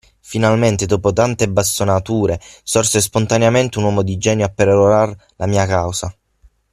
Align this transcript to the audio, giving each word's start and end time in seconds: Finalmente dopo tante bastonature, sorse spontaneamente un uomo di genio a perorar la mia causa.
Finalmente 0.23 0.87
dopo 0.87 1.13
tante 1.13 1.47
bastonature, 1.47 2.41
sorse 2.63 2.99
spontaneamente 3.01 3.77
un 3.77 3.83
uomo 3.83 4.01
di 4.01 4.17
genio 4.17 4.45
a 4.45 4.49
perorar 4.49 5.15
la 5.35 5.45
mia 5.45 5.67
causa. 5.67 6.11